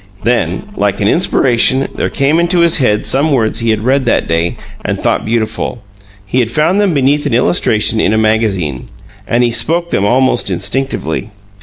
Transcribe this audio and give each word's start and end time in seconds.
Then, 0.23 0.63
like 0.75 0.99
an 0.99 1.07
inspiration, 1.07 1.87
there 1.93 2.09
came 2.09 2.39
into 2.39 2.61
his 2.61 2.77
head 2.77 3.05
some 3.05 3.31
words 3.31 3.59
he 3.59 3.69
had 3.69 3.83
read 3.85 4.05
that 4.05 4.27
day 4.27 4.57
and 4.83 4.99
thought 4.99 5.23
beautiful. 5.23 5.83
He 6.25 6.39
had 6.39 6.49
found 6.49 6.81
them 6.81 6.95
beneath 6.95 7.27
an 7.27 7.35
illustration 7.35 7.99
in 7.99 8.11
a 8.11 8.17
magazine, 8.17 8.87
and 9.27 9.43
he 9.43 9.51
spoke 9.51 9.91
them 9.91 10.03
almost 10.03 10.49
instinctively. 10.49 11.29